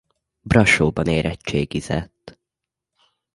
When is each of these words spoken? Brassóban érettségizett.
Brassóban 0.41 1.07
érettségizett. 1.07 2.39